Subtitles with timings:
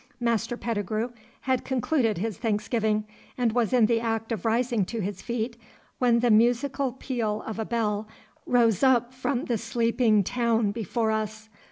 [0.19, 3.03] Master Pettigrue had concluded his thanksgiving,
[3.37, 5.57] and was in the act of rising to his feet,
[5.99, 8.07] when the musical peal of a bell
[8.47, 11.49] rose up from the sleeping town before us.